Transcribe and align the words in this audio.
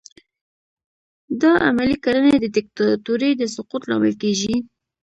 دا 1.41 1.51
عملي 1.67 1.97
کړنې 2.05 2.33
د 2.39 2.45
دیکتاتورۍ 2.55 3.31
د 3.37 3.43
سقوط 3.55 3.81
لامل 3.89 4.13
کیږي. 4.23 4.55